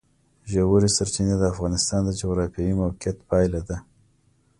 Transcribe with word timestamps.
ژورې 0.51 0.89
سرچینې 0.97 1.35
د 1.37 1.43
افغانستان 1.53 2.01
د 2.05 2.09
جغرافیایي 2.21 2.73
موقیعت 2.81 3.17
پایله 3.29 3.61
ده. 3.67 3.77